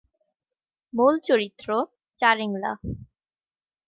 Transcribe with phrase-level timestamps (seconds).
[0.93, 1.67] মূল চরিত্র
[2.19, 2.71] চারেংলা।